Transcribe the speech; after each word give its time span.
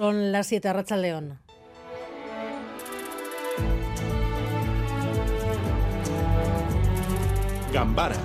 Son 0.00 0.32
las 0.32 0.46
7, 0.46 0.72
Racha 0.72 0.96
León. 0.96 1.38
Gambara 7.70 8.16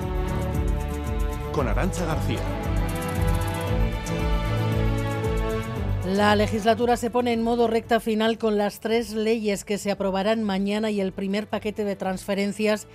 con 1.52 1.68
Arancha 1.68 2.06
García. 2.06 2.40
La 6.06 6.38
legislatura 6.38 6.96
se 6.96 7.10
pone 7.10 7.34
en 7.34 7.44
modo 7.44 7.68
recta 7.68 8.00
final 8.00 8.38
con 8.38 8.58
las 8.58 8.80
tres 8.80 9.12
leyes 9.12 9.66
que 9.66 9.78
se 9.78 9.92
aprobarán 9.92 10.44
mañana 10.44 10.92
y 10.92 11.02
el 11.02 11.12
primer 11.12 11.48
paquete 11.48 11.84
de 11.84 11.98
transferencias 11.98 12.88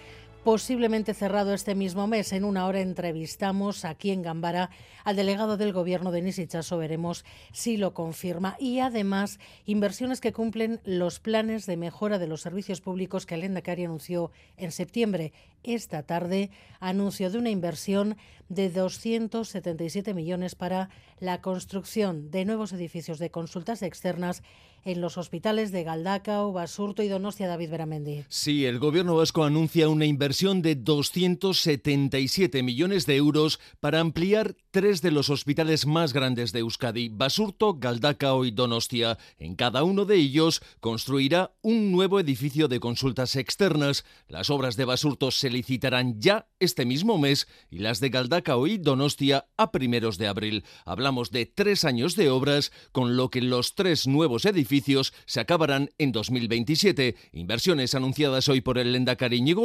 posiblemente 0.45 1.15
cerrado 1.15 1.53
este 1.53 1.75
mismo 1.75 2.07
mes. 2.07 2.33
En 2.33 2.45
una 2.45 2.67
hora 2.67 2.81
entrevistamos 2.81 3.85
aquí 3.85 4.11
en 4.11 4.23
Gambara 4.23 4.71
al 5.05 5.17
delegado 5.17 5.57
del 5.57 5.73
gobierno 5.73 6.11
de 6.11 6.23
Nisichaso. 6.23 6.79
Veremos 6.79 7.25
si 7.53 7.77
lo 7.77 7.93
confirma. 7.95 8.57
Y 8.59 8.81
además, 8.81 9.39
inversiones 9.67 10.21
que 10.21 10.33
cumplen 10.33 10.81
los 10.85 11.21
planes 11.21 11.67
de 11.67 11.77
mejora 11.77 12.19
de 12.19 12.27
los 12.27 12.41
servicios 12.41 12.81
públicos 12.81 13.27
que 13.27 13.35
el 13.35 13.45
Endacari 13.45 13.85
anunció 13.85 14.31
en 14.57 14.73
septiembre. 14.73 15.33
Esta 15.63 16.03
tarde, 16.03 16.51
anuncio 16.81 17.31
de 17.31 17.39
una 17.39 17.51
inversión 17.51 18.17
de 18.49 18.71
277 18.71 20.15
millones 20.15 20.55
para 20.55 20.91
la 21.19 21.41
construcción 21.41 22.31
de 22.31 22.45
nuevos 22.45 22.73
edificios 22.73 23.19
de 23.19 23.31
consultas 23.31 23.83
externas 23.83 24.43
en 24.85 25.01
los 25.01 25.19
hospitales 25.19 25.73
de 25.73 25.85
Galdacao, 25.85 26.53
Basurto 26.53 27.03
y 27.03 27.09
Donostia, 27.09 27.49
David 27.49 27.71
Beramendi. 27.71 28.25
Sí, 28.29 28.65
el 28.65 28.79
gobierno 28.79 29.17
vasco 29.17 29.45
anuncia 29.45 29.89
una 29.89 30.07
inversión 30.07 30.63
de 30.63 30.75
277 30.75 32.63
millones 32.63 33.07
de 33.07 33.17
euros 33.17 33.61
para 33.81 34.01
ampliar 34.01 34.57
tres 34.71 35.03
de 35.03 35.11
los 35.11 35.31
hospitales 35.31 35.87
más 35.87 36.13
grandes 36.13 36.53
de 36.53 36.61
Euskadi, 36.61 37.09
Basurto, 37.11 37.75
Galdacao 37.75 38.45
y 38.45 38.51
Donostia. 38.51 39.19
En 39.39 39.55
cada 39.55 39.83
uno 39.83 40.05
de 40.05 40.17
ellos 40.17 40.63
construirá 40.81 41.53
un 41.63 41.93
nuevo 41.93 42.21
edificio 42.21 42.69
de 42.69 42.81
consultas 42.81 43.37
externas. 43.37 44.05
Las 44.29 44.51
obras 44.51 44.77
de 44.77 44.85
Basurto 44.85 45.31
se 45.31 45.50
licitarán 45.51 46.21
ya 46.21 46.49
este 46.59 46.85
mismo 46.85 47.19
mes 47.19 47.49
y 47.71 47.79
las 47.79 48.01
de 48.01 48.09
Galdacao 48.11 48.67
y 48.67 48.79
Donostia 48.79 49.47
a 49.57 49.73
primeros 49.73 50.19
de 50.19 50.29
abril. 50.29 50.65
Hablamos 50.85 51.31
de 51.31 51.47
tres 51.47 51.85
años 51.85 52.17
de 52.17 52.31
obras, 52.31 52.73
con 52.93 53.17
lo 53.17 53.31
que 53.31 53.43
los 53.43 53.75
tres 53.75 54.07
nuevos 54.07 54.45
edificios 54.45 55.13
se 55.27 55.41
acabarán 55.41 55.91
en 55.99 56.13
2027. 56.13 57.17
Inversiones 57.33 57.95
anunciadas 57.95 58.49
hoy 58.49 58.61
por 58.61 58.79
el 58.79 58.93
Lendakari 58.93 59.39
Íñigo 59.39 59.61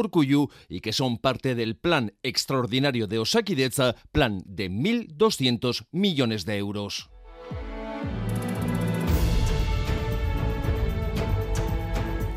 y 0.70 0.82
que 0.82 0.94
son 0.94 1.18
parte 1.18 1.56
del 1.56 1.76
plan 1.76 2.14
extraordinario 2.24 3.08
de 3.08 3.20
Osakideza, 3.20 3.96
plan 4.12 4.44
de 4.46 4.70
1.200 4.70 5.88
millones 5.92 6.46
de 6.46 6.58
euros. 6.58 7.10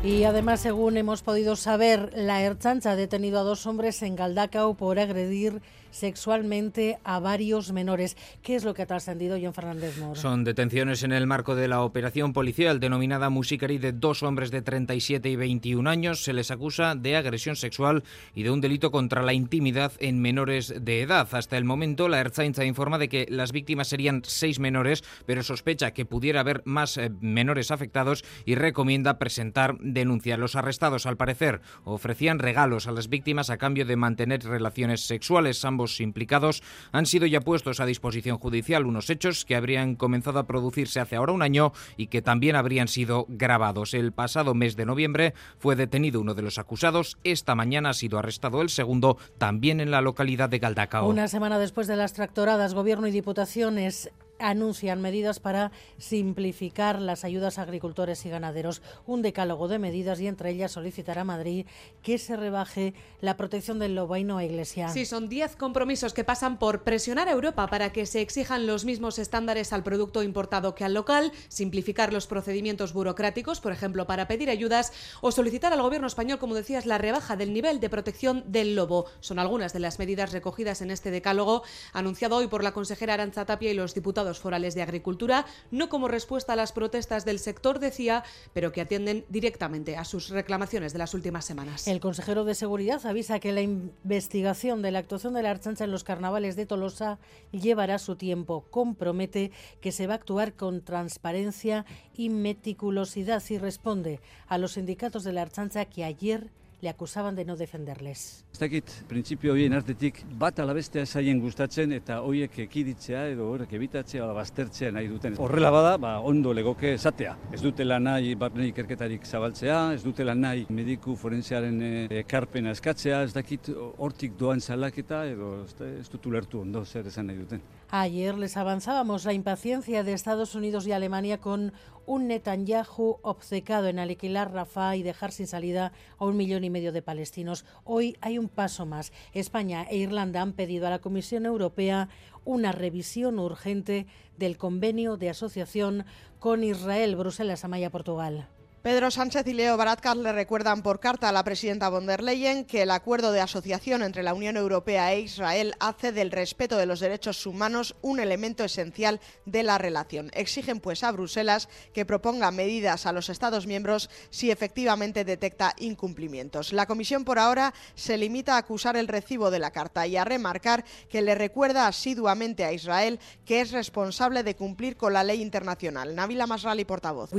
Y 0.01 0.23
además, 0.23 0.61
según 0.61 0.95
hemos 0.95 1.23
podido 1.23 1.57
saber, 1.57 2.11
la 2.15 2.41
Erchancha 2.41 2.91
ha 2.91 2.95
detenido 2.95 3.37
a 3.39 3.43
dos 3.43 3.65
hombres 3.65 4.01
en 4.01 4.15
Galdacao 4.15 4.75
por 4.75 4.97
agredir 4.97 5.61
sexualmente 5.91 6.99
a 7.03 7.19
varios 7.19 7.71
menores. 7.71 8.17
¿Qué 8.41 8.55
es 8.55 8.63
lo 8.63 8.73
que 8.73 8.83
ha 8.83 8.85
trascendido 8.85 9.37
John 9.41 9.53
Fernández 9.53 9.97
Mora? 9.99 10.19
Son 10.19 10.43
detenciones 10.43 11.03
en 11.03 11.11
el 11.11 11.27
marco 11.27 11.55
de 11.55 11.67
la 11.67 11.81
operación 11.81 12.33
policial 12.33 12.79
denominada 12.79 13.29
Musicari 13.29 13.77
de 13.77 13.91
dos 13.91 14.23
hombres 14.23 14.51
de 14.51 14.61
37 14.61 15.29
y 15.29 15.35
21 15.35 15.89
años. 15.89 16.23
Se 16.23 16.33
les 16.33 16.51
acusa 16.51 16.95
de 16.95 17.15
agresión 17.15 17.55
sexual 17.55 18.03
y 18.35 18.43
de 18.43 18.51
un 18.51 18.61
delito 18.61 18.91
contra 18.91 19.23
la 19.23 19.33
intimidad 19.33 19.93
en 19.99 20.21
menores 20.21 20.73
de 20.79 21.01
edad. 21.01 21.27
Hasta 21.31 21.57
el 21.57 21.65
momento, 21.65 22.07
la 22.07 22.19
Erzainza 22.19 22.65
informa 22.65 22.97
de 22.97 23.09
que 23.09 23.27
las 23.29 23.51
víctimas 23.51 23.87
serían 23.87 24.21
seis 24.25 24.59
menores, 24.59 25.03
pero 25.25 25.43
sospecha 25.43 25.91
que 25.91 26.05
pudiera 26.05 26.41
haber 26.41 26.61
más 26.65 26.97
eh, 26.97 27.11
menores 27.21 27.71
afectados 27.71 28.23
y 28.45 28.55
recomienda 28.55 29.17
presentar 29.17 29.77
denuncia. 29.79 30.37
Los 30.37 30.55
arrestados, 30.55 31.05
al 31.05 31.17
parecer, 31.17 31.61
ofrecían 31.83 32.39
regalos 32.39 32.87
a 32.87 32.91
las 32.91 33.09
víctimas 33.09 33.49
a 33.49 33.57
cambio 33.57 33.85
de 33.85 33.95
mantener 33.95 34.43
relaciones 34.43 35.01
sexuales 35.01 35.57
implicados 35.99 36.61
han 36.91 37.05
sido 37.05 37.25
ya 37.25 37.41
puestos 37.41 37.79
a 37.79 37.85
disposición 37.85 38.37
judicial 38.37 38.85
unos 38.85 39.09
hechos 39.09 39.45
que 39.45 39.55
habrían 39.55 39.95
comenzado 39.95 40.39
a 40.39 40.47
producirse 40.47 40.99
hace 40.99 41.15
ahora 41.15 41.31
un 41.31 41.41
año 41.41 41.71
y 41.97 42.07
que 42.07 42.21
también 42.21 42.55
habrían 42.55 42.87
sido 42.87 43.25
grabados. 43.29 43.93
El 43.93 44.11
pasado 44.11 44.53
mes 44.53 44.75
de 44.75 44.85
noviembre 44.85 45.33
fue 45.57 45.75
detenido 45.75 46.21
uno 46.21 46.33
de 46.33 46.41
los 46.41 46.57
acusados. 46.57 47.17
Esta 47.23 47.55
mañana 47.55 47.91
ha 47.91 47.93
sido 47.93 48.19
arrestado 48.19 48.61
el 48.61 48.69
segundo, 48.69 49.17
también 49.37 49.79
en 49.79 49.91
la 49.91 50.01
localidad 50.01 50.49
de 50.49 50.59
Galdacao. 50.59 51.07
Una 51.07 51.27
semana 51.27 51.59
después 51.59 51.87
de 51.87 51.95
las 51.95 52.13
tractoradas, 52.13 52.73
Gobierno 52.73 53.07
y 53.07 53.11
Diputaciones 53.11 54.11
anuncian 54.39 55.01
medidas 55.01 55.39
para 55.39 55.71
simplificar 55.97 57.01
las 57.01 57.23
ayudas 57.23 57.59
a 57.59 57.63
agricultores 57.63 58.25
y 58.25 58.29
ganaderos. 58.29 58.81
Un 59.05 59.21
decálogo 59.21 59.67
de 59.67 59.79
medidas 59.79 60.19
y 60.19 60.27
entre 60.27 60.51
ellas 60.51 60.71
solicitará 60.71 61.21
a 61.21 61.25
Madrid 61.25 61.65
que 62.01 62.17
se 62.17 62.35
rebaje 62.35 62.93
la 63.21 63.37
protección 63.37 63.79
del 63.79 63.95
lobaino 63.95 64.37
a 64.37 64.43
Iglesia. 64.43 64.89
Sí, 64.89 65.05
son 65.05 65.29
10 65.29 65.55
compromisos 65.55 66.13
que 66.13 66.23
pasan 66.23 66.57
por 66.57 66.83
presionar 66.83 67.27
a 67.27 67.33
Europa 67.33 67.67
para 67.67 67.91
que 67.91 68.05
se 68.05 68.21
exijan 68.21 68.65
los 68.65 68.85
mismos 68.85 69.19
estándares 69.19 69.73
al 69.73 69.83
producto 69.83 70.23
importado 70.23 70.75
que 70.75 70.85
al 70.85 70.93
local, 70.93 71.31
simplificar 71.47 72.13
los 72.13 72.27
procedimientos 72.27 72.93
burocráticos, 72.93 73.59
por 73.59 73.71
ejemplo, 73.71 74.07
para 74.07 74.27
pedir 74.27 74.49
ayudas, 74.49 74.93
o 75.21 75.31
solicitar 75.31 75.73
al 75.73 75.81
gobierno 75.81 76.07
español, 76.07 76.39
como 76.39 76.55
decías, 76.55 76.85
la 76.85 76.97
rebaja 76.97 77.35
del 77.35 77.53
nivel 77.53 77.79
de 77.79 77.89
protección 77.89 78.43
del 78.47 78.75
lobo. 78.75 79.05
Son 79.19 79.39
algunas 79.39 79.73
de 79.73 79.79
las 79.79 79.99
medidas 79.99 80.31
recogidas 80.31 80.81
en 80.81 80.91
este 80.91 81.11
decálogo 81.11 81.63
anunciado 81.93 82.37
hoy 82.37 82.47
por 82.47 82.63
la 82.63 82.71
consejera 82.71 83.15
Aranza 83.15 83.45
Tapia 83.45 83.71
y 83.71 83.73
los 83.73 83.93
diputados 83.93 84.28
forales 84.37 84.75
de 84.75 84.83
agricultura, 84.83 85.47
no 85.71 85.89
como 85.89 86.07
respuesta 86.07 86.53
a 86.53 86.55
las 86.55 86.71
protestas 86.71 87.25
del 87.25 87.39
sector, 87.39 87.79
decía, 87.79 88.23
pero 88.53 88.71
que 88.71 88.81
atienden 88.81 89.25
directamente 89.29 89.97
a 89.97 90.05
sus 90.05 90.29
reclamaciones 90.29 90.93
de 90.93 90.99
las 90.99 91.15
últimas 91.15 91.45
semanas. 91.45 91.87
El 91.87 91.99
consejero 91.99 92.43
de 92.43 92.53
Seguridad 92.53 93.03
avisa 93.07 93.39
que 93.39 93.51
la 93.51 93.61
investigación 93.61 94.83
de 94.83 94.91
la 94.91 94.99
actuación 94.99 95.33
de 95.33 95.41
la 95.41 95.49
Archancha 95.49 95.85
en 95.85 95.91
los 95.91 96.03
carnavales 96.03 96.55
de 96.55 96.67
Tolosa 96.67 97.17
llevará 97.51 97.97
su 97.97 98.15
tiempo. 98.15 98.65
Compromete 98.69 99.51
que 99.81 99.91
se 99.91 100.05
va 100.05 100.13
a 100.13 100.17
actuar 100.17 100.53
con 100.53 100.81
transparencia 100.81 101.85
y 102.13 102.29
meticulosidad 102.29 103.41
y 103.49 103.57
responde 103.57 104.19
a 104.47 104.57
los 104.57 104.73
sindicatos 104.73 105.23
de 105.23 105.33
la 105.33 105.41
Archancha 105.41 105.85
que 105.85 106.03
ayer 106.03 106.51
le 106.81 106.89
acusaban 106.89 107.35
de 107.35 107.45
no 107.45 107.55
defenderles. 107.57 108.45
Ez 108.53 108.59
dakit, 108.59 108.91
printzipio 109.07 109.51
horien 109.53 109.73
artetik 109.75 110.21
bat 110.39 110.59
alabestea 110.59 111.05
zaien 111.05 111.39
gustatzen 111.43 111.91
eta 111.95 112.21
hoiek 112.25 112.57
ekiditzea 112.65 113.25
edo 113.33 113.49
horrek 113.51 113.73
ebitatzea 113.75 114.23
ala 114.23 114.33
baztertzea 114.37 114.91
nahi 114.95 115.09
duten. 115.11 115.35
Horrela 115.39 115.71
bada, 115.75 115.97
ba, 115.97 116.13
ondo 116.19 116.53
legoke 116.53 116.93
esatea. 116.95 117.35
Ez 117.51 117.61
dutela 117.61 117.99
nahi 117.99 118.35
barne 118.39 118.69
ikerketarik 118.69 119.27
zabaltzea, 119.27 119.81
ez 119.97 120.03
dutela 120.03 120.35
nahi 120.35 120.65
mediku 120.69 121.15
forensearen 121.19 121.81
eh, 121.81 122.07
ekarpena 122.23 122.71
eskatzea, 122.77 123.23
ez 123.27 123.33
dakit 123.35 123.71
hortik 123.97 124.39
doan 124.39 124.61
salaketa 124.61 125.25
edo 125.27 125.53
ez 125.65 126.07
dut 126.09 126.25
ulertu 126.31 126.63
ondo 126.63 126.85
zer 126.85 127.07
esan 127.11 127.27
nahi 127.27 127.43
duten. 127.43 127.61
Ayer 127.91 128.37
les 128.37 128.55
avanzábamos 128.55 129.25
la 129.25 129.33
impaciencia 129.33 130.03
de 130.03 130.13
Estados 130.13 130.53
Unidos 130.53 130.85
y 130.85 130.91
Alemania 130.91 131.39
con 131.39 131.73
un 132.05 132.27
Netanyahu 132.27 133.17
obcecado 133.23 133.87
en 133.87 133.97
alquilar 133.97 134.53
Rafah 134.53 134.95
y 134.95 135.01
dejar 135.01 135.31
sin 135.31 135.47
salida 135.47 135.91
a 136.19 136.25
un 136.25 136.37
millón 136.37 136.63
y 136.63 136.69
medio 136.69 136.91
de 136.91 137.01
palestinos. 137.01 137.65
Hoy 137.85 138.15
hay 138.21 138.37
un 138.37 138.47
paso 138.47 138.85
más. 138.85 139.11
España 139.33 139.87
e 139.89 139.97
Irlanda 139.97 140.43
han 140.43 140.53
pedido 140.53 140.85
a 140.85 140.91
la 140.91 140.99
Comisión 140.99 141.47
Europea 141.47 142.09
una 142.45 142.71
revisión 142.71 143.39
urgente 143.39 144.05
del 144.37 144.57
convenio 144.57 145.17
de 145.17 145.31
asociación 145.31 146.05
con 146.37 146.63
Israel, 146.63 147.15
Bruselas, 147.15 147.65
Amaya, 147.65 147.89
Portugal. 147.89 148.49
Pedro 148.81 149.11
Sánchez 149.11 149.45
y 149.45 149.51
Leo 149.51 149.75
Varadkar 149.75 150.15
le 150.15 150.31
recuerdan 150.31 150.81
por 150.83 151.01
carta 151.01 151.27
a 151.27 151.33
la 151.33 151.43
presidenta 151.43 151.89
von 151.89 152.05
der 152.05 152.23
Leyen 152.23 152.63
que 152.63 152.83
el 152.83 152.91
acuerdo 152.91 153.33
de 153.33 153.41
asociación 153.41 154.03
entre 154.03 154.23
la 154.23 154.33
Unión 154.33 154.55
Europea 154.55 155.11
e 155.11 155.19
Israel 155.19 155.75
hace 155.81 156.13
del 156.13 156.31
respeto 156.31 156.77
de 156.77 156.85
los 156.85 157.01
derechos 157.01 157.45
humanos 157.45 157.97
un 158.01 158.21
elemento 158.21 158.63
esencial 158.63 159.19
de 159.45 159.63
la 159.63 159.77
relación. 159.77 160.31
Exigen 160.33 160.79
pues 160.79 161.03
a 161.03 161.11
Bruselas 161.11 161.67
que 161.93 162.05
proponga 162.05 162.51
medidas 162.51 163.05
a 163.05 163.11
los 163.11 163.27
Estados 163.27 163.67
miembros 163.67 164.09
si 164.29 164.49
efectivamente 164.49 165.25
detecta 165.25 165.75
incumplimientos. 165.79 166.71
La 166.71 166.85
Comisión 166.85 167.25
por 167.25 167.37
ahora 167.37 167.73
se 167.95 168.17
limita 168.17 168.55
a 168.55 168.59
acusar 168.59 168.95
el 168.95 169.09
recibo 169.09 169.51
de 169.51 169.59
la 169.59 169.71
carta 169.71 170.07
y 170.07 170.15
a 170.15 170.23
remarcar 170.23 170.85
que 171.09 171.21
le 171.21 171.35
recuerda 171.35 171.85
asiduamente 171.85 172.63
a 172.63 172.71
Israel 172.71 173.19
que 173.43 173.59
es 173.59 173.71
responsable 173.71 174.43
de 174.43 174.55
cumplir 174.55 174.95
con 174.95 175.11
la 175.11 175.25
ley 175.25 175.41
internacional. 175.41 176.15
Nabila 176.15 176.47
Masrali, 176.47 176.85
portavoz. 176.85 177.31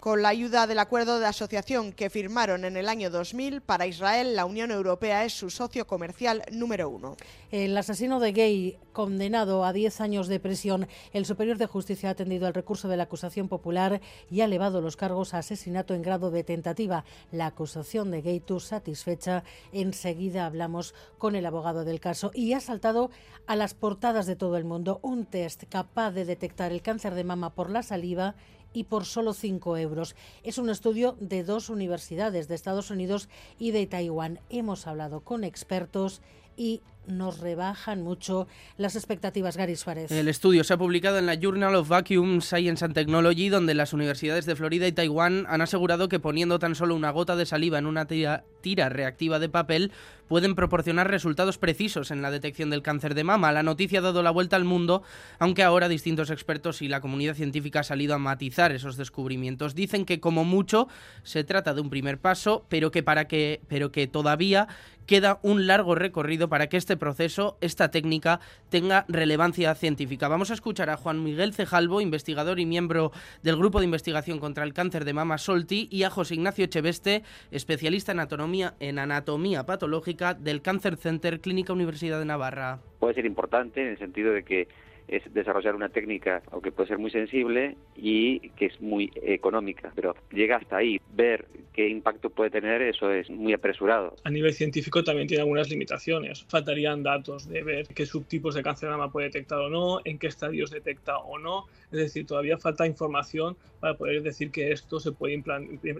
Con 0.00 0.22
la 0.22 0.28
ayuda 0.28 0.66
del 0.66 0.78
acuerdo 0.78 1.18
de 1.18 1.26
asociación 1.26 1.92
que 1.92 2.10
firmaron 2.10 2.64
en 2.64 2.76
el 2.76 2.88
año 2.88 3.10
2000, 3.10 3.60
para 3.60 3.86
Israel 3.86 4.36
la 4.36 4.44
Unión 4.44 4.70
Europea 4.70 5.24
es 5.24 5.32
su 5.32 5.50
socio 5.50 5.86
comercial 5.86 6.42
número 6.52 6.88
uno. 6.88 7.16
El 7.50 7.76
asesino 7.76 8.20
de 8.20 8.32
Gay, 8.32 8.78
condenado 8.92 9.64
a 9.64 9.72
10 9.72 10.00
años 10.00 10.28
de 10.28 10.40
prisión, 10.40 10.88
el 11.12 11.26
Superior 11.26 11.58
de 11.58 11.66
Justicia 11.66 12.08
ha 12.08 12.12
atendido 12.12 12.48
el 12.48 12.54
recurso 12.54 12.88
de 12.88 12.96
la 12.96 13.04
acusación 13.04 13.48
popular 13.48 14.00
y 14.30 14.40
ha 14.40 14.46
elevado 14.46 14.80
los 14.80 14.96
cargos 14.96 15.34
a 15.34 15.38
asesinato 15.38 15.94
en 15.94 16.02
grado 16.02 16.30
de 16.30 16.44
tentativa. 16.44 17.04
La 17.30 17.46
acusación 17.46 18.10
de 18.10 18.22
Gay, 18.22 18.40
tú 18.40 18.60
satisfecha. 18.60 19.44
Enseguida 19.72 20.46
hablamos 20.46 20.94
con 21.18 21.36
el 21.36 21.46
abogado 21.46 21.84
del 21.84 22.00
caso 22.00 22.30
y 22.34 22.52
ha 22.52 22.60
saltado 22.60 23.10
a 23.46 23.56
las 23.56 23.74
portadas 23.74 24.26
de 24.26 24.36
todo 24.36 24.56
el 24.56 24.64
mundo 24.64 24.98
un 25.02 25.26
capaz 25.68 26.12
de 26.12 26.24
detectar 26.24 26.72
el 26.72 26.82
cáncer 26.82 27.14
de 27.14 27.24
mama 27.24 27.54
por 27.54 27.70
la 27.70 27.82
saliva 27.82 28.34
y 28.72 28.84
por 28.84 29.04
solo 29.04 29.32
5 29.32 29.76
euros. 29.78 30.16
Es 30.42 30.58
un 30.58 30.68
estudio 30.68 31.16
de 31.20 31.44
dos 31.44 31.70
universidades 31.70 32.48
de 32.48 32.54
Estados 32.54 32.90
Unidos 32.90 33.28
y 33.58 33.70
de 33.70 33.86
Taiwán. 33.86 34.40
Hemos 34.50 34.86
hablado 34.86 35.20
con 35.20 35.44
expertos 35.44 36.20
y 36.56 36.82
nos 37.06 37.40
rebajan 37.40 38.02
mucho 38.02 38.46
las 38.76 38.96
expectativas, 38.96 39.56
Gary 39.56 39.76
Suárez. 39.76 40.10
El 40.10 40.28
estudio 40.28 40.64
se 40.64 40.74
ha 40.74 40.76
publicado 40.76 41.18
en 41.18 41.26
la 41.26 41.34
Journal 41.34 41.74
of 41.74 41.88
Vacuum 41.88 42.40
Science 42.40 42.84
and 42.84 42.94
Technology, 42.94 43.48
donde 43.48 43.74
las 43.74 43.92
universidades 43.92 44.46
de 44.46 44.56
Florida 44.56 44.86
y 44.86 44.92
Taiwán 44.92 45.46
han 45.48 45.60
asegurado 45.60 46.08
que 46.08 46.20
poniendo 46.20 46.58
tan 46.58 46.74
solo 46.74 46.94
una 46.94 47.10
gota 47.10 47.36
de 47.36 47.46
saliva 47.46 47.78
en 47.78 47.86
una 47.86 48.06
tira, 48.06 48.44
tira 48.60 48.88
reactiva 48.88 49.38
de 49.38 49.48
papel 49.48 49.92
pueden 50.28 50.54
proporcionar 50.54 51.08
resultados 51.08 51.58
precisos 51.58 52.10
en 52.10 52.20
la 52.20 52.30
detección 52.30 52.70
del 52.70 52.82
cáncer 52.82 53.14
de 53.14 53.24
mama. 53.24 53.52
La 53.52 53.62
noticia 53.62 54.00
ha 54.00 54.02
dado 54.02 54.22
la 54.22 54.30
vuelta 54.30 54.56
al 54.56 54.64
mundo, 54.64 55.02
aunque 55.38 55.62
ahora 55.62 55.88
distintos 55.88 56.30
expertos 56.30 56.82
y 56.82 56.88
la 56.88 57.00
comunidad 57.00 57.34
científica 57.34 57.80
ha 57.80 57.84
salido 57.84 58.14
a 58.14 58.18
matizar 58.18 58.72
esos 58.72 58.96
descubrimientos. 58.96 59.74
Dicen 59.74 60.04
que 60.04 60.18
como 60.20 60.44
mucho 60.44 60.88
se 61.22 61.44
trata 61.44 61.74
de 61.74 61.80
un 61.80 61.90
primer 61.90 62.18
paso, 62.18 62.66
pero 62.68 62.90
que 62.90 63.02
para 63.02 63.28
que 63.28 63.60
pero 63.68 63.92
que 63.92 64.06
todavía 64.06 64.68
queda 65.06 65.38
un 65.42 65.66
largo 65.66 65.94
recorrido 65.94 66.48
para 66.48 66.68
que 66.68 66.76
este 66.76 66.96
proceso, 66.96 67.56
esta 67.60 67.90
técnica, 67.90 68.40
tenga 68.68 69.04
relevancia 69.08 69.74
científica. 69.74 70.28
Vamos 70.28 70.50
a 70.50 70.54
escuchar 70.54 70.90
a 70.90 70.96
Juan 70.96 71.22
Miguel 71.22 71.54
Cejalvo, 71.54 72.00
investigador 72.00 72.60
y 72.60 72.66
miembro 72.66 73.12
del 73.42 73.56
Grupo 73.56 73.78
de 73.78 73.86
Investigación 73.86 74.38
contra 74.38 74.64
el 74.64 74.74
Cáncer 74.74 75.04
de 75.04 75.14
Mama 75.14 75.38
Solti, 75.38 75.88
y 75.90 76.02
a 76.02 76.10
José 76.10 76.34
Ignacio 76.34 76.66
Cheveste, 76.66 77.22
especialista 77.50 78.12
en 78.12 78.20
anatomía, 78.20 78.74
en 78.80 78.98
anatomía 78.98 79.64
patológica 79.64 80.34
del 80.34 80.62
Cancer 80.62 80.96
Center 80.96 81.40
Clínica 81.40 81.72
Universidad 81.72 82.18
de 82.18 82.24
Navarra. 82.24 82.80
Puede 82.98 83.14
ser 83.14 83.26
importante 83.26 83.80
en 83.80 83.88
el 83.88 83.98
sentido 83.98 84.32
de 84.32 84.42
que 84.42 84.68
es 85.08 85.22
desarrollar 85.32 85.74
una 85.74 85.88
técnica, 85.88 86.42
aunque 86.50 86.72
puede 86.72 86.88
ser 86.88 86.98
muy 86.98 87.10
sensible 87.10 87.76
y 87.94 88.50
que 88.50 88.66
es 88.66 88.80
muy 88.80 89.10
económica, 89.22 89.92
pero 89.94 90.14
llega 90.32 90.56
hasta 90.56 90.78
ahí. 90.78 91.00
Ver 91.12 91.46
qué 91.72 91.88
impacto 91.88 92.30
puede 92.30 92.50
tener, 92.50 92.82
eso 92.82 93.10
es 93.12 93.30
muy 93.30 93.52
apresurado. 93.52 94.16
A 94.24 94.30
nivel 94.30 94.52
científico 94.52 95.04
también 95.04 95.28
tiene 95.28 95.42
algunas 95.42 95.68
limitaciones. 95.68 96.44
Faltarían 96.48 97.02
datos 97.02 97.48
de 97.48 97.62
ver 97.62 97.86
qué 97.88 98.06
subtipos 98.06 98.54
de 98.54 98.62
cáncer 98.62 98.88
de 98.88 98.96
mama 98.96 99.12
puede 99.12 99.26
detectar 99.26 99.58
o 99.58 99.68
no, 99.68 100.00
en 100.04 100.18
qué 100.18 100.26
estadios 100.26 100.70
detecta 100.70 101.18
o 101.18 101.38
no. 101.38 101.66
Es 101.92 101.98
decir, 101.98 102.26
todavía 102.26 102.58
falta 102.58 102.86
información 102.86 103.56
para 103.80 103.94
poder 103.94 104.22
decir 104.22 104.50
que 104.50 104.72
esto 104.72 104.98
se 104.98 105.12
puede 105.12 105.42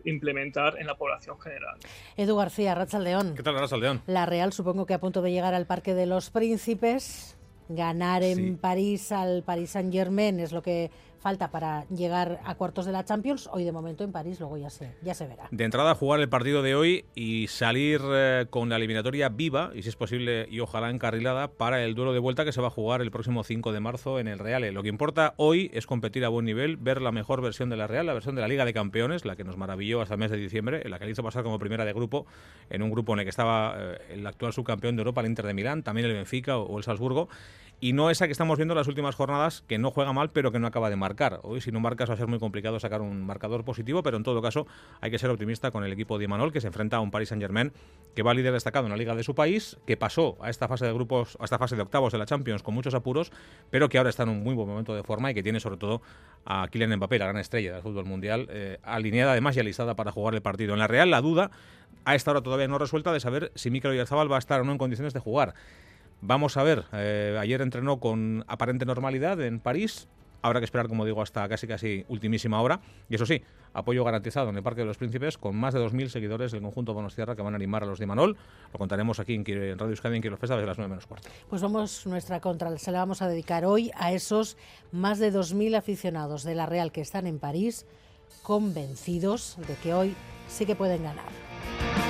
implementar 0.05 0.79
en 0.79 0.87
la 0.87 0.97
población 0.97 1.39
general. 1.39 1.79
Edu 2.17 2.37
García, 2.37 2.75
León. 2.99 3.35
¿Qué 3.37 3.43
tal, 3.43 3.81
León? 3.81 4.03
La 4.07 4.27
Real 4.27 4.53
supongo 4.53 4.87
que 4.87 4.95
a 4.95 5.01
punto 5.01 5.23
de 5.23 5.31
llegar 5.31 5.55
al 5.55 5.67
Parque 5.67 5.95
de 5.95 6.07
los 6.07 6.31
Príncipes 6.31 7.36
ganar 7.69 8.23
en 8.23 8.57
París 8.57 9.13
al 9.13 9.43
Paris 9.43 9.71
Saint 9.71 9.93
Germain 9.93 10.41
es 10.41 10.53
lo 10.53 10.63
que 10.63 10.91
falta 11.27 11.51
para 11.51 11.89
llegar 11.89 12.39
a 12.45 12.55
cuartos 12.55 12.87
de 12.87 12.93
la 12.93 13.05
Champions. 13.05 13.51
Hoy 13.53 13.65
de 13.65 13.73
momento 13.73 14.05
en 14.05 14.13
París, 14.13 14.39
luego 14.39 14.59
ya 14.59 14.71
se, 14.71 14.95
ya 15.03 15.13
se 15.13 15.27
verá. 15.27 15.49
De 15.51 15.65
entrada 15.65 15.97
jugar 15.97 16.21
el 16.21 16.29
partido 16.29 16.63
de 16.63 16.77
hoy 16.77 17.05
y 17.17 17.49
salir 17.49 18.01
eh, 18.05 18.47
con 18.49 18.69
la 18.69 18.77
eliminatoria 18.77 19.29
viva 19.29 19.73
y 19.75 19.83
si 19.83 19.89
es 19.89 19.97
posible 19.97 20.47
y 20.49 20.61
ojalá 20.61 20.89
encarrilada 20.89 21.49
para 21.49 21.83
el 21.83 21.97
duelo 21.97 22.13
de 22.13 22.21
vuelta 22.21 22.45
que 22.45 22.53
se 22.53 22.61
va 22.61 22.69
a 22.69 22.71
jugar 22.71 23.03
el 23.03 23.11
próximo 23.11 23.43
5 23.43 23.73
de 23.73 23.81
marzo 23.81 24.21
en 24.21 24.29
el 24.29 24.39
Real. 24.39 24.73
Lo 24.73 24.85
que 24.85 24.89
importa 24.89 25.35
hoy 25.37 25.69
es 25.75 25.85
competir 25.85 26.25
a 26.25 26.29
buen 26.29 26.47
nivel, 26.47 26.77
ver 26.77 27.03
la 27.03 27.11
mejor 27.11 27.43
versión 27.43 27.71
de 27.71 27.77
la 27.77 27.89
Real, 27.89 28.07
la 28.07 28.15
versión 28.15 28.37
de 28.37 28.43
la 28.43 28.47
Liga 28.47 28.65
de 28.65 28.73
Campeones, 28.73 29.25
la 29.25 29.35
que 29.35 29.43
nos 29.43 29.57
maravilló 29.57 30.03
hasta 30.03 30.15
el 30.15 30.21
mes 30.21 30.31
de 30.31 30.37
diciembre, 30.37 30.89
la 30.89 31.01
que 31.01 31.07
le 31.07 31.11
hizo 31.11 31.25
pasar 31.25 31.43
como 31.43 31.59
primera 31.59 31.85
de 31.85 31.93
grupo 31.93 32.25
en 32.71 32.85
un 32.85 32.91
grupo 32.93 33.15
en 33.15 33.19
el 33.19 33.25
que 33.25 33.31
estaba 33.31 33.75
eh, 33.77 33.99
el 34.11 34.25
actual 34.29 34.53
subcampeón 34.53 34.95
de 34.95 35.01
Europa, 35.01 35.23
el 35.23 35.27
Inter 35.27 35.45
de 35.45 35.55
Milán, 35.55 35.83
también 35.83 36.07
el 36.07 36.13
Benfica 36.13 36.57
o 36.57 36.79
el 36.79 36.85
Salzburgo 36.85 37.29
y 37.81 37.93
no 37.93 38.11
esa 38.11 38.27
que 38.27 38.33
estamos 38.33 38.57
viendo 38.57 38.73
en 38.73 38.79
las 38.79 38.89
últimas 38.89 39.15
jornadas, 39.15 39.63
que 39.67 39.79
no 39.79 39.91
juega 39.91 40.13
mal, 40.13 40.31
pero 40.31 40.51
que 40.51 40.59
no 40.59 40.67
acaba 40.67 40.89
de 40.89 40.97
marcar. 40.97 41.41
Hoy, 41.43 41.61
si 41.61 41.71
no 41.71 41.81
marcas, 41.81 42.09
va 42.09 42.15
a 42.15 42.17
ser 42.17 42.27
muy 42.27 42.39
complicado 42.39 42.81
sacar 42.81 43.03
un 43.03 43.27
marcador 43.27 43.65
positivo, 43.65 44.03
pero 44.03 44.17
en 44.17 44.23
todo 44.23 44.41
caso, 44.41 44.67
hay 45.01 45.11
que 45.11 45.19
ser 45.19 45.31
optimista 45.31 45.71
con 45.71 45.85
el 45.85 45.93
equipo 45.93 46.19
de 46.19 46.25
Imanol, 46.25 46.53
que 46.53 46.61
se 46.61 46.69
enfrenta 46.69 46.97
a 46.97 47.01
un 47.01 47.11
Paris 47.11 47.29
Saint-Germain 47.29 47.73
que 48.15 48.23
va 48.23 48.33
líder 48.33 48.55
destacado 48.55 48.87
en 48.87 48.91
la 48.91 48.97
liga 48.97 49.15
de 49.15 49.23
su 49.23 49.35
país, 49.35 49.77
que 49.87 49.99
pasó 49.99 50.39
a 50.41 50.49
esta 50.49 50.69
fase 50.69 50.87
de 50.87 50.93
grupos, 50.93 51.37
a 51.39 51.45
esta 51.45 51.59
fase 51.59 51.77
de 51.77 51.83
octavos 51.83 52.13
de 52.13 52.19
la 52.19 52.25
Champions 52.25 52.63
con 52.63 52.75
muchos 52.75 52.95
apuros, 52.95 53.31
pero 53.71 53.91
que 53.91 53.99
ahora 53.99 54.09
está 54.09 54.23
en 54.23 54.31
un 54.31 54.43
muy 54.43 54.55
buen 54.55 54.69
momento 54.69 54.95
de 54.95 55.03
forma 55.03 55.31
y 55.31 55.35
que 55.35 55.43
tiene 55.43 55.61
sobre 55.61 55.77
todo 55.77 56.01
a 56.47 56.69
Kylian 56.69 56.97
Mbappé, 56.97 57.19
la 57.19 57.27
gran 57.27 57.39
estrella 57.39 57.75
del 57.75 57.83
fútbol 57.83 58.07
mundial, 58.07 58.47
eh, 58.51 58.79
alineada 58.83 59.33
además 59.33 59.55
y 59.57 59.61
alistada 59.61 59.97
para 59.97 60.13
jugar 60.13 60.35
el 60.35 60.41
partido. 60.41 60.73
En 60.73 60.79
la 60.79 60.87
Real, 60.87 61.11
la 61.11 61.21
duda 61.21 61.51
a 62.07 62.15
esta 62.15 62.31
hora 62.31 62.41
todavía 62.41 62.69
no 62.69 62.79
resuelta 62.79 63.13
de 63.13 63.21
saber 63.21 63.53
si 63.55 63.71
Mikel 63.71 63.91
Oyarzabal 63.91 64.31
va 64.31 64.37
a 64.37 64.39
estar 64.39 64.61
o 64.61 64.65
no 64.65 64.73
en 64.73 64.79
condiciones 64.79 65.13
de 65.13 65.21
jugar. 65.21 65.55
Vamos 66.21 66.57
a 66.57 66.63
ver, 66.63 66.85
eh, 66.93 67.37
ayer 67.41 67.61
entrenó 67.61 68.01
con 68.01 68.45
aparente 68.49 68.87
normalidad 68.87 69.41
en 69.41 69.61
París, 69.61 70.09
habrá 70.43 70.61
que 70.61 70.65
esperar, 70.65 70.89
como 70.89 71.05
digo, 71.05 71.23
hasta 71.23 71.49
casi 71.49 71.67
casi 71.67 72.05
ultimísima 72.09 72.61
hora. 72.61 72.81
Y 73.09 73.17
eso 73.17 73.27
sí, 73.27 73.43
apoyo 73.75 74.05
garantizado 74.05 74.51
en 74.51 74.57
el 74.57 74.63
Parque 74.63 74.81
de 74.81 74.87
los 74.87 74.97
Príncipes 74.97 75.37
con 75.39 75.57
más 75.57 75.75
de 75.75 75.81
2.000 75.81 76.09
seguidores 76.09 76.53
del 76.53 76.63
conjunto 76.63 76.95
Bonostierra 76.95 77.37
que 77.37 77.43
van 77.43 77.55
a 77.55 77.57
animar 77.57 77.83
a 77.83 77.87
los 77.87 77.99
de 77.99 78.07
Manol. 78.07 78.37
Lo 78.73 78.79
contaremos 78.79 79.21
aquí 79.21 79.35
en, 79.35 79.45
Radio 79.45 79.91
Euskadi 79.91 80.17
en 80.17 80.23
Quiero 80.23 80.37
Festa 80.37 80.57
desde 80.57 80.67
las 80.67 80.79
9 80.79 80.89
menos 80.89 81.07
cuarto. 81.07 81.29
Pues 81.49 81.63
vamos, 81.63 82.07
nuestra 82.07 82.41
contra 82.41 82.77
se 82.79 82.91
la 82.91 83.01
vamos 83.01 83.23
a 83.23 83.29
dedicar 83.29 83.65
hoy 83.65 83.91
a 83.95 84.13
esos 84.13 84.57
más 84.93 85.19
de 85.19 85.33
2.000 85.33 85.77
aficionados 85.77 86.43
de 86.43 86.55
la 86.55 86.67
Real 86.67 86.93
que 86.93 87.01
están 87.01 87.27
en 87.27 87.39
París 87.39 87.87
convencidos 88.43 89.57
de 89.67 89.75
que 89.75 89.95
hoy 89.95 90.15
sí 90.49 90.67
que 90.67 90.75
pueden 90.75 91.03
ganar. 91.03 92.06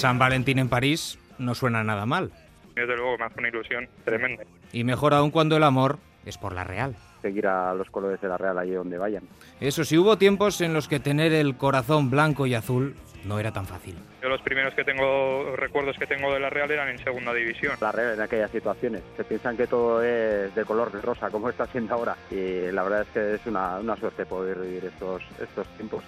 San 0.00 0.18
Valentín 0.18 0.58
en 0.58 0.70
París 0.70 1.18
no 1.36 1.54
suena 1.54 1.84
nada 1.84 2.06
mal. 2.06 2.30
Desde 2.74 2.96
luego 2.96 3.18
me 3.18 3.26
hace 3.26 3.38
una 3.38 3.48
ilusión 3.48 3.86
tremenda. 4.02 4.44
Y 4.72 4.82
mejor 4.82 5.12
aún 5.12 5.30
cuando 5.30 5.58
el 5.58 5.62
amor 5.62 5.98
es 6.24 6.38
por 6.38 6.54
la 6.54 6.64
Real. 6.64 6.96
Seguir 7.20 7.46
a 7.46 7.74
los 7.74 7.90
colores 7.90 8.18
de 8.22 8.28
la 8.28 8.38
Real 8.38 8.56
allí 8.56 8.70
donde 8.70 8.96
vayan. 8.96 9.24
Eso 9.60 9.84
sí, 9.84 9.98
hubo 9.98 10.16
tiempos 10.16 10.62
en 10.62 10.72
los 10.72 10.88
que 10.88 11.00
tener 11.00 11.34
el 11.34 11.54
corazón 11.58 12.08
blanco 12.08 12.46
y 12.46 12.54
azul 12.54 12.96
no 13.26 13.38
era 13.38 13.52
tan 13.52 13.66
fácil. 13.66 13.94
Yo 14.22 14.30
los 14.30 14.40
primeros 14.40 14.72
que 14.72 14.84
tengo, 14.84 15.54
recuerdos 15.54 15.98
que 15.98 16.06
tengo 16.06 16.32
de 16.32 16.40
la 16.40 16.48
Real 16.48 16.70
eran 16.70 16.88
en 16.88 16.98
segunda 17.04 17.34
división. 17.34 17.76
La 17.78 17.92
Real 17.92 18.14
en 18.14 18.22
aquellas 18.22 18.50
situaciones. 18.50 19.02
Se 19.18 19.24
piensan 19.24 19.58
que 19.58 19.66
todo 19.66 20.02
es 20.02 20.54
de 20.54 20.64
color 20.64 20.90
de 20.92 21.02
rosa, 21.02 21.28
como 21.28 21.50
está 21.50 21.66
siendo 21.66 21.92
ahora. 21.92 22.16
Y 22.30 22.72
la 22.72 22.82
verdad 22.84 23.02
es 23.02 23.08
que 23.08 23.34
es 23.34 23.46
una, 23.46 23.78
una 23.78 23.96
suerte 23.96 24.24
poder 24.24 24.60
vivir 24.60 24.86
estos, 24.86 25.20
estos 25.38 25.66
tiempos. 25.76 26.02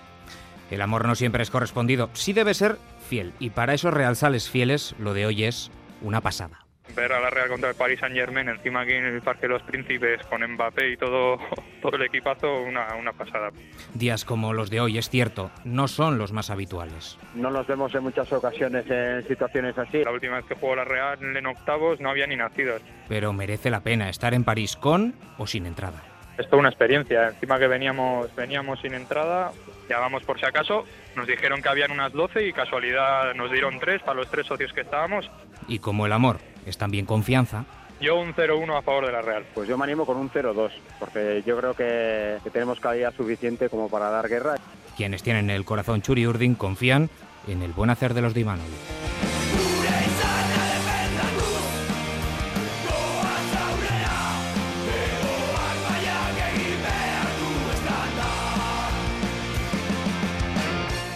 El 0.72 0.80
amor 0.80 1.06
no 1.06 1.14
siempre 1.14 1.42
es 1.42 1.50
correspondido. 1.50 2.08
Sí 2.14 2.32
debe 2.32 2.54
ser 2.54 2.78
fiel. 3.06 3.34
Y 3.38 3.50
para 3.50 3.74
esos 3.74 3.92
realzales 3.92 4.48
fieles, 4.48 4.94
lo 4.98 5.12
de 5.12 5.26
hoy 5.26 5.44
es 5.44 5.70
una 6.00 6.22
pasada. 6.22 6.60
Ver 6.96 7.12
a 7.12 7.20
la 7.20 7.28
Real 7.28 7.48
contra 7.50 7.68
el 7.68 7.74
Paris 7.74 8.00
Saint 8.00 8.16
Germain 8.16 8.48
encima 8.48 8.80
aquí 8.80 8.92
en 8.92 9.04
el 9.04 9.20
Parque 9.20 9.42
de 9.42 9.52
los 9.52 9.62
Príncipes 9.62 10.22
con 10.30 10.42
Mbappé 10.42 10.92
y 10.92 10.96
todo, 10.96 11.36
todo 11.82 11.96
el 11.96 12.02
equipazo, 12.04 12.62
una, 12.62 12.96
una 12.96 13.12
pasada. 13.12 13.50
Días 13.92 14.24
como 14.24 14.54
los 14.54 14.70
de 14.70 14.80
hoy, 14.80 14.96
es 14.96 15.10
cierto, 15.10 15.50
no 15.64 15.88
son 15.88 16.16
los 16.16 16.32
más 16.32 16.48
habituales. 16.48 17.18
No 17.34 17.50
nos 17.50 17.66
vemos 17.66 17.94
en 17.94 18.04
muchas 18.04 18.32
ocasiones 18.32 18.90
en 18.90 19.28
situaciones 19.28 19.76
así. 19.76 20.02
La 20.02 20.10
última 20.10 20.36
vez 20.36 20.46
que 20.46 20.54
jugó 20.54 20.74
la 20.74 20.84
Real 20.84 21.18
en 21.22 21.46
octavos 21.46 22.00
no 22.00 22.08
había 22.08 22.26
ni 22.26 22.36
nacidos. 22.36 22.80
Pero 23.10 23.34
merece 23.34 23.68
la 23.68 23.80
pena 23.80 24.08
estar 24.08 24.32
en 24.32 24.44
París 24.44 24.76
con 24.76 25.14
o 25.36 25.46
sin 25.46 25.66
entrada. 25.66 26.11
Es 26.38 26.46
toda 26.46 26.60
una 26.60 26.68
experiencia. 26.70 27.28
Encima 27.28 27.58
que 27.58 27.66
veníamos, 27.66 28.34
veníamos 28.34 28.80
sin 28.80 28.94
entrada, 28.94 29.52
vamos 29.98 30.22
por 30.24 30.38
si 30.38 30.46
acaso. 30.46 30.84
Nos 31.16 31.26
dijeron 31.26 31.62
que 31.62 31.68
habían 31.68 31.90
unas 31.90 32.12
12 32.12 32.46
y 32.46 32.52
casualidad 32.52 33.34
nos 33.34 33.50
dieron 33.50 33.78
tres 33.78 34.02
para 34.02 34.14
los 34.14 34.30
tres 34.30 34.46
socios 34.46 34.72
que 34.72 34.82
estábamos. 34.82 35.30
Y 35.68 35.78
como 35.78 36.06
el 36.06 36.12
amor 36.12 36.38
es 36.66 36.78
también 36.78 37.06
confianza. 37.06 37.64
Yo 38.00 38.18
un 38.18 38.34
0-1 38.34 38.76
a 38.76 38.82
favor 38.82 39.06
de 39.06 39.12
la 39.12 39.22
Real. 39.22 39.44
Pues 39.54 39.68
yo 39.68 39.78
me 39.78 39.84
animo 39.84 40.04
con 40.04 40.16
un 40.16 40.30
0-2, 40.30 40.70
porque 40.98 41.42
yo 41.46 41.56
creo 41.56 41.74
que, 41.74 42.38
tenemos 42.52 42.80
calidad 42.80 43.14
suficiente 43.14 43.68
como 43.68 43.88
para 43.88 44.10
dar 44.10 44.28
guerra. 44.28 44.56
Quienes 44.96 45.22
tienen 45.22 45.50
el 45.50 45.64
corazón 45.64 46.02
churi 46.02 46.26
urdin 46.26 46.54
confían 46.54 47.10
en 47.46 47.62
el 47.62 47.72
buen 47.72 47.90
hacer 47.90 48.14
de 48.14 48.22
los 48.22 48.34
de 48.34 48.44